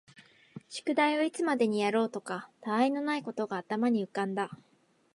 [0.67, 4.49] 宿題をいつまでにやろうかとか、他愛のないことが頭に浮んだ